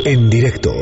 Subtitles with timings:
[0.00, 0.72] En directo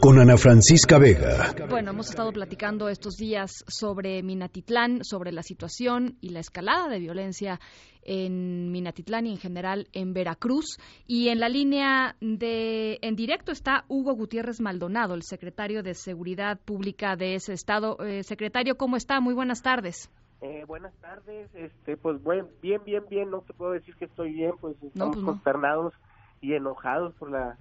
[0.00, 1.54] con Ana Francisca Vega.
[1.68, 6.98] Bueno, hemos estado platicando estos días sobre Minatitlán, sobre la situación y la escalada de
[6.98, 7.60] violencia
[8.02, 10.78] en Minatitlán y en general en Veracruz.
[11.06, 16.58] Y en la línea de en directo está Hugo Gutiérrez Maldonado, el secretario de Seguridad
[16.58, 17.98] Pública de ese estado.
[18.00, 19.20] Eh, secretario, ¿cómo está?
[19.20, 20.10] Muy buenas tardes.
[20.40, 24.32] Eh, buenas tardes, este, pues bueno, bien, bien, bien, no te puedo decir que estoy
[24.32, 25.92] bien, pues estamos pues consternados
[26.40, 27.58] y enojados por la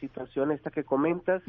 [0.00, 1.42] situación esta que comentas,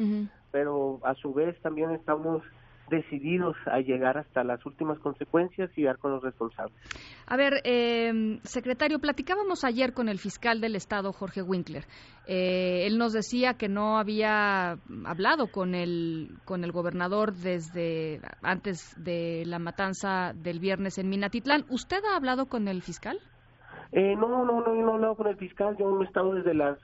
[0.51, 2.43] pero a su vez también estamos
[2.89, 6.75] decididos a llegar hasta las últimas consecuencias y dar con los responsables.
[7.25, 11.83] A ver, eh, secretario, platicábamos ayer con el fiscal del Estado, Jorge Winkler.
[12.27, 18.95] Eh, él nos decía que no había hablado con el, con el gobernador desde antes
[18.97, 21.65] de la matanza del viernes en Minatitlán.
[21.69, 23.19] ¿Usted ha hablado con el fiscal?
[23.91, 25.75] Eh, no, no, no, no, no he hablado con el fiscal.
[25.77, 26.77] Yo no he estado desde las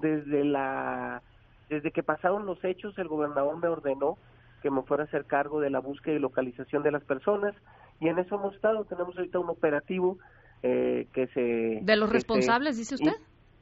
[0.00, 1.22] desde la
[1.68, 4.18] desde que pasaron los hechos el gobernador me ordenó
[4.62, 7.54] que me fuera a hacer cargo de la búsqueda y localización de las personas
[8.00, 8.84] y en eso hemos estado.
[8.84, 10.18] Tenemos ahorita un operativo
[10.62, 13.16] eh, que se de los responsables dice usted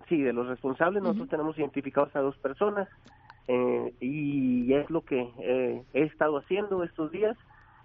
[0.09, 1.03] sí de los responsables.
[1.03, 2.89] Nosotros tenemos identificados a dos personas
[3.48, 7.37] eh, y es lo que eh, he estado haciendo estos días.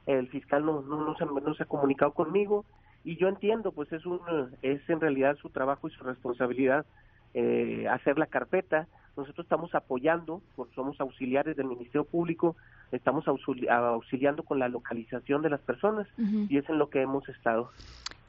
[0.06, 2.66] El fiscal no, no, no, se, no se ha comunicado conmigo
[3.04, 4.20] y yo entiendo pues es un
[4.62, 6.86] es en realidad su trabajo y su responsabilidad
[7.34, 8.88] eh, hacer la carpeta.
[9.18, 12.56] Nosotros estamos apoyando, porque somos auxiliares del Ministerio Público,
[12.92, 17.70] estamos auxiliando con la localización de las personas y es en lo que hemos estado.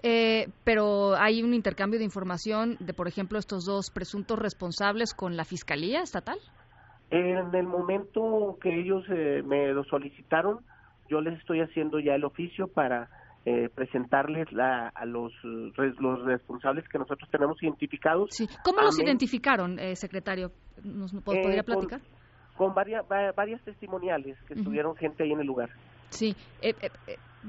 [0.03, 5.37] Eh, pero hay un intercambio de información de, por ejemplo, estos dos presuntos responsables con
[5.37, 6.39] la Fiscalía Estatal.
[7.11, 10.61] En el momento que ellos eh, me lo solicitaron,
[11.09, 13.11] yo les estoy haciendo ya el oficio para
[13.47, 18.29] eh, presentarles la, a los, los responsables que nosotros tenemos identificados.
[18.33, 18.47] Sí.
[18.63, 20.53] ¿Cómo los identificaron, eh, secretario?
[20.85, 22.01] ¿Nos podría eh, platicar?
[22.57, 25.71] Con, varias, varias testimoniales que estuvieron gente ahí en el lugar.
[26.11, 26.37] Sí,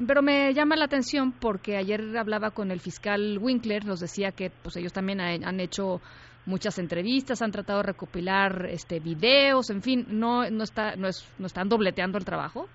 [0.07, 4.49] pero me llama la atención porque ayer hablaba con el fiscal Winkler, nos decía que
[4.49, 5.99] pues ellos también han, hecho
[6.45, 11.27] muchas entrevistas, han tratado de recopilar este videos, en fin, no no está no es
[11.37, 12.67] no están dobleteando el trabajo.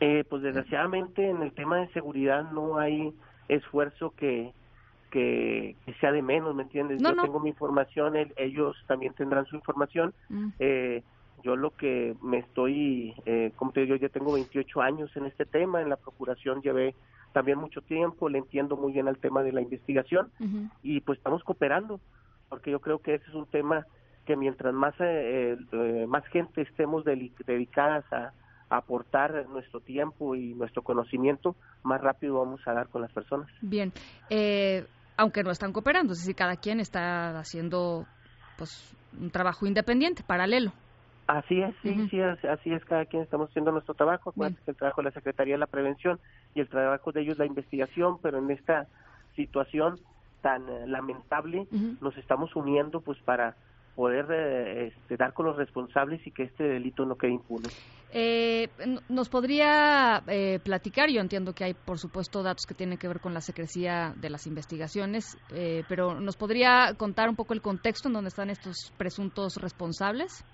[0.00, 3.12] Eh, pues desgraciadamente en el tema de seguridad no hay
[3.48, 4.52] esfuerzo que,
[5.10, 7.02] que, sea de menos, ¿me entiendes?
[7.02, 10.14] yo tengo mi información, ellos también tendrán su información.
[10.30, 10.48] Mm.
[10.58, 11.02] Eh,
[11.42, 15.26] yo lo que me estoy, eh, como te digo, yo ya tengo 28 años en
[15.26, 16.94] este tema, en la procuración llevé
[17.32, 20.30] también mucho tiempo, le entiendo muy bien al tema de la investigación
[20.82, 22.00] y pues estamos cooperando,
[22.48, 23.86] porque yo creo que ese es un tema
[24.26, 28.32] que mientras más, eh, eh más gente estemos dedicadas a,
[28.70, 33.48] aportar nuestro tiempo y nuestro conocimiento, más rápido vamos a dar con las personas.
[33.60, 33.92] Bien,
[34.30, 34.86] eh,
[35.16, 38.06] aunque no están cooperando, es decir, cada quien está haciendo
[38.56, 40.72] pues un trabajo independiente, paralelo.
[41.26, 45.04] Así es, sí, sí, así es, cada quien estamos haciendo nuestro trabajo, el trabajo de
[45.04, 46.18] la Secretaría de la Prevención
[46.54, 48.86] y el trabajo de ellos la investigación, pero en esta
[49.36, 50.00] situación
[50.42, 51.66] tan eh, lamentable
[52.00, 53.54] nos estamos uniendo pues para
[54.00, 57.68] poder eh, este, dar con los responsables y que este delito no quede impune.
[58.14, 58.68] Eh,
[59.10, 61.10] ¿Nos podría eh, platicar?
[61.10, 64.30] Yo entiendo que hay, por supuesto, datos que tienen que ver con la secrecía de
[64.30, 68.90] las investigaciones, eh, pero ¿nos podría contar un poco el contexto en donde están estos
[68.96, 70.46] presuntos responsables?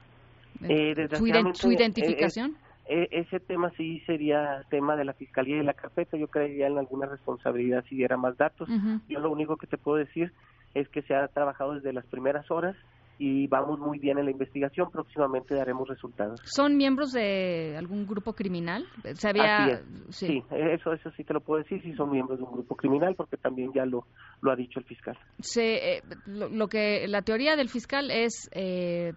[0.59, 2.57] ¿Su, identificación?
[2.89, 6.17] ese tema sí sería tema de la Fiscalía y de la carpeta.
[6.17, 8.69] Yo creería en alguna responsabilidad si diera más datos.
[9.09, 10.33] Yo lo único que te puedo decir
[10.75, 12.75] es que se ha trabajado desde las primeras horas
[13.19, 14.91] y vamos muy bien en la investigación.
[14.91, 16.41] Próximamente daremos resultados.
[16.45, 18.87] ¿Son miembros de algún grupo criminal?
[19.15, 19.83] ¿Se había...
[20.11, 20.43] sí.
[20.51, 23.37] eso, eso sí te lo puedo decir, sí son miembros de un grupo criminal, porque
[23.37, 24.07] también ya lo,
[24.43, 25.19] lo ha dicho el fiscal.
[25.41, 29.13] Se, eh, lo, que la teoría del fiscal es, eh,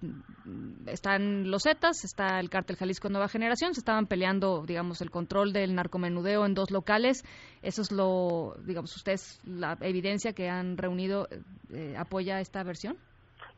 [0.87, 5.51] están los Zetas, está el cártel Jalisco Nueva Generación, se estaban peleando, digamos, el control
[5.53, 7.23] del narcomenudeo en dos locales.
[7.61, 11.27] Eso es lo, digamos, ustedes, la evidencia que han reunido,
[11.71, 12.97] eh, ¿apoya esta versión?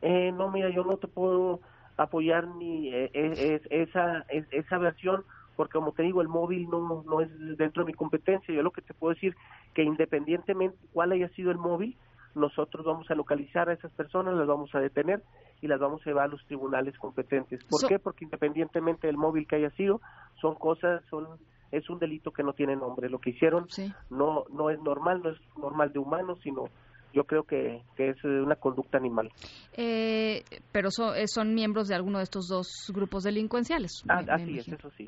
[0.02, 1.60] Eh, no, mira, yo no te puedo
[1.98, 5.24] apoyar ni eh, esa, esa versión
[5.56, 8.52] porque como te digo, el móvil no, no es dentro de mi competencia.
[8.54, 9.36] Yo lo que te puedo decir
[9.74, 11.96] que independientemente cuál haya sido el móvil,
[12.34, 15.22] nosotros vamos a localizar a esas personas, las vamos a detener
[15.62, 17.64] y las vamos a llevar a los tribunales competentes.
[17.66, 18.00] ¿Por qué?
[18.00, 20.02] Porque independientemente del móvil que haya sido,
[20.40, 21.28] son cosas, son
[21.72, 23.10] es un delito que no tiene nombre.
[23.10, 23.68] Lo que hicieron
[24.10, 26.66] no no es normal, no es normal de humanos, sino
[27.14, 29.30] yo creo que, es una conducta animal.
[29.74, 34.04] Eh, pero eh, son miembros de alguno de estos dos grupos delincuenciales.
[34.10, 35.08] Ah, así es, eso sí.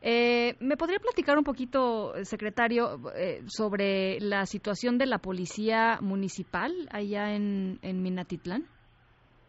[0.00, 3.00] Eh, ¿Me podría platicar un poquito, secretario,
[3.46, 8.66] sobre la situación de la policía municipal allá en, en Minatitlán?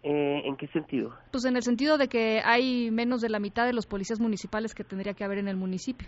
[0.10, 1.14] Eh, ¿En qué sentido?
[1.32, 4.74] Pues en el sentido de que hay menos de la mitad de los policías municipales
[4.74, 6.08] que tendría que haber en el municipio.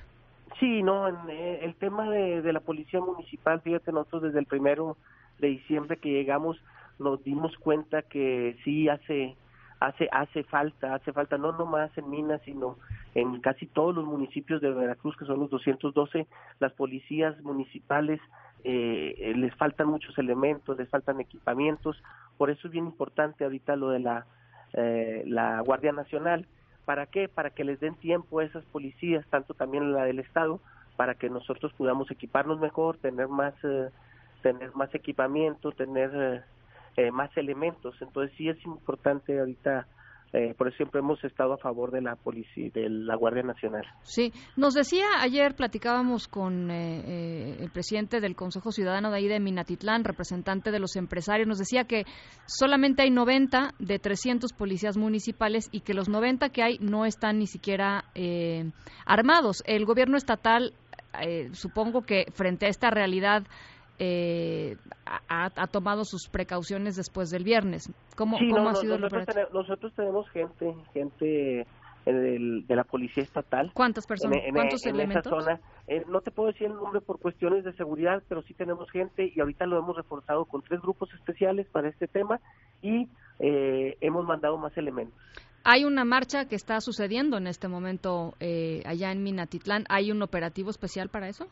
[0.60, 4.46] Sí, no, en, eh, el tema de, de la policía municipal, fíjate, nosotros desde el
[4.46, 4.98] primero
[5.40, 6.62] de diciembre que llegamos
[7.00, 9.36] nos dimos cuenta que sí hace
[9.80, 12.78] hace hace falta, hace falta no nomás en Minas, sino
[13.16, 16.28] en casi todos los municipios de Veracruz, que son los 212,
[16.60, 18.20] las policías municipales
[18.66, 22.02] eh, les faltan muchos elementos, les faltan equipamientos,
[22.38, 24.26] por eso es bien importante ahorita lo de la
[24.74, 26.46] eh, la Guardia Nacional.
[26.86, 27.28] ¿Para qué?
[27.28, 30.60] Para que les den tiempo a esas policías, tanto también la del Estado,
[30.96, 33.90] para que nosotros podamos equiparnos mejor, tener más eh,
[34.42, 36.42] tener más equipamiento, tener eh,
[36.98, 37.96] eh, más elementos.
[38.02, 39.88] Entonces sí es importante ahorita
[40.32, 43.84] eh, por siempre hemos estado a favor de la policía, de la Guardia Nacional.
[44.04, 50.04] Sí, nos decía ayer, platicábamos con el presidente del Consejo Ciudadano de ahí de Minatitlán,
[50.04, 52.04] representante de los empresarios, nos decía que
[52.46, 57.40] solamente hay 90 de 300 policías municipales y que los 90 que hay no están
[57.40, 58.06] ni siquiera
[59.08, 59.64] armados.
[59.66, 60.74] El gobierno estatal,
[61.54, 63.48] supongo que frente a esta realidad,
[64.00, 67.92] eh, ha, tomado sus precauciones después del viernes.
[68.16, 71.68] ¿Cómo, ha sido nosotros, tenemos, nosotros tenemos gente, gente
[72.06, 73.72] de la policía estatal.
[73.74, 74.40] ¿Cuántas personas?
[74.44, 75.26] En, ¿Cuántos elementos?
[75.26, 75.60] esa zona.
[75.88, 79.32] Eh, no te puedo decir el nombre por cuestiones de seguridad, pero sí tenemos gente
[79.36, 82.40] y ahorita lo hemos reforzado con tres grupos especiales para este tema
[82.82, 83.08] y
[83.40, 85.18] eh, hemos mandado más elementos.
[85.64, 89.84] Hay una marcha que está sucediendo en este momento eh, allá en Minatitlán.
[89.90, 91.48] ¿Hay un operativo especial para eso?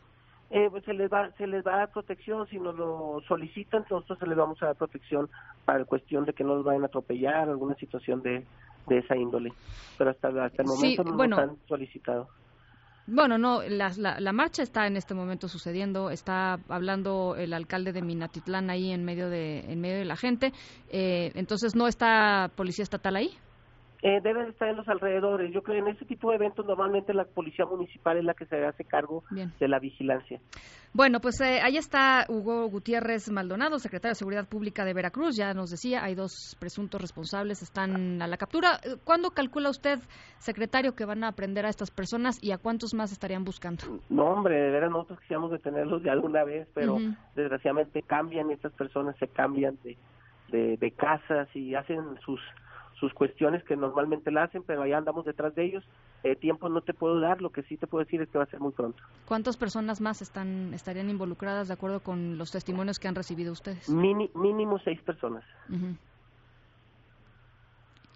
[0.50, 3.84] Eh, pues se les va se les va a dar protección si nos lo solicitan
[3.90, 5.28] nosotros se les vamos a dar protección
[5.64, 8.44] para la cuestión de que no nos vayan a atropellar alguna situación de,
[8.86, 9.52] de esa índole
[9.98, 12.28] pero hasta hasta el momento no nos han solicitado
[13.10, 16.10] bueno, no, la, la, marcha está en este momento sucediendo.
[16.10, 20.52] Está hablando el alcalde de Minatitlán ahí en medio de en medio de la gente.
[20.90, 23.30] Eh, entonces, ¿no está policía estatal ahí?
[24.00, 25.52] Eh, deben estar en los alrededores.
[25.52, 28.46] Yo creo que en este tipo de eventos normalmente la policía municipal es la que
[28.46, 30.40] se hace cargo de la vigilancia.
[30.94, 35.36] Bueno, pues eh, ahí está Hugo Gutiérrez Maldonado, secretario de Seguridad Pública de Veracruz.
[35.36, 38.78] Ya nos decía, hay dos presuntos responsables, están a la captura.
[39.04, 39.98] ¿Cuándo calcula usted,
[40.38, 43.84] secretario, que van a aprender a estas personas y a cuántos más estarían buscando?
[44.08, 46.98] No, hombre, de veras nosotros quisiéramos detenerlos de alguna vez, pero
[47.34, 52.40] desgraciadamente cambian estas personas, se cambian de, de casas y hacen sus
[52.98, 55.84] sus cuestiones que normalmente la hacen, pero allá andamos detrás de ellos.
[56.24, 58.44] Eh, tiempo no te puedo dar, lo que sí te puedo decir es que va
[58.44, 59.02] a ser muy pronto.
[59.26, 63.88] ¿Cuántas personas más están estarían involucradas de acuerdo con los testimonios que han recibido ustedes?
[63.88, 65.44] mínimo seis personas.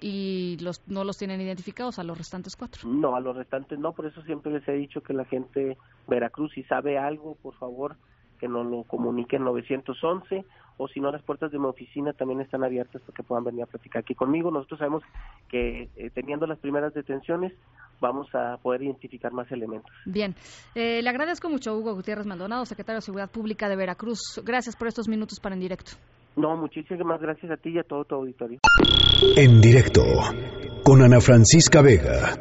[0.00, 2.88] ¿Y los, no los tienen identificados a los restantes cuatro?
[2.88, 5.78] No, a los restantes no, por eso siempre les he dicho que la gente
[6.08, 7.96] Veracruz, si sabe algo, por favor,
[8.42, 10.44] que nos lo comunique en 911
[10.76, 13.62] o si no las puertas de mi oficina también están abiertas para que puedan venir
[13.62, 14.50] a platicar aquí conmigo.
[14.50, 15.04] Nosotros sabemos
[15.48, 17.52] que eh, teniendo las primeras detenciones
[18.00, 19.92] vamos a poder identificar más elementos.
[20.06, 20.34] Bien,
[20.74, 24.42] eh, le agradezco mucho Hugo Gutiérrez Maldonado, secretario de Seguridad Pública de Veracruz.
[24.44, 25.92] Gracias por estos minutos para En Directo.
[26.34, 28.58] No, muchísimas gracias a ti y a todo tu auditorio.
[29.36, 30.02] En Directo,
[30.82, 32.36] con Ana Francisca Vega.